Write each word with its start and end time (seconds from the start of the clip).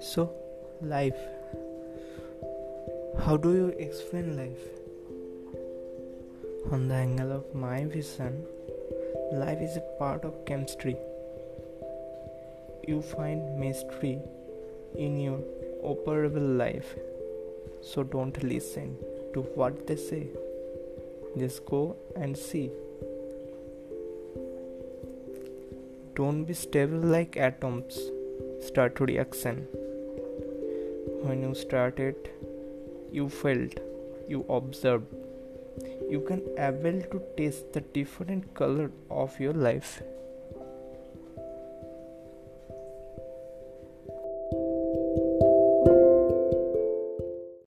So, 0.00 0.32
life. 0.80 1.20
How 3.22 3.36
do 3.36 3.52
you 3.52 3.66
explain 3.78 4.34
life? 4.34 4.62
On 6.72 6.88
the 6.88 6.94
angle 6.94 7.32
of 7.32 7.54
my 7.54 7.84
vision, 7.84 8.46
life 9.30 9.60
is 9.60 9.76
a 9.76 9.82
part 9.98 10.24
of 10.24 10.46
chemistry. 10.46 10.96
You 12.88 13.02
find 13.02 13.60
mystery 13.60 14.18
in 14.94 15.20
your 15.20 15.40
operable 15.84 16.56
life. 16.56 16.94
So 17.82 18.02
don't 18.02 18.42
listen 18.42 18.96
to 19.34 19.42
what 19.42 19.86
they 19.86 19.96
say. 19.96 20.28
Just 21.36 21.66
go 21.66 21.94
and 22.16 22.38
see. 22.38 22.70
Don't 26.14 26.44
be 26.44 26.54
stable 26.54 26.98
like 26.98 27.36
atoms. 27.36 28.00
Start 28.62 28.98
reaction. 28.98 29.66
When 31.22 31.42
you 31.42 31.54
started, 31.54 32.30
you 33.12 33.28
felt, 33.28 33.74
you 34.28 34.44
observed. 34.48 35.06
You 36.08 36.20
can 36.20 36.42
able 36.58 37.02
to 37.12 37.22
taste 37.36 37.72
the 37.72 37.80
different 37.80 38.54
color 38.54 38.90
of 39.10 39.38
your 39.38 39.52
life. 39.52 40.02